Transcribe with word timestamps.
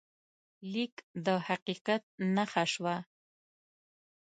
لیک 0.71 0.95
د 1.25 1.27
حقیقت 1.47 2.03
نښه 2.35 2.63
شوه. 2.73 2.95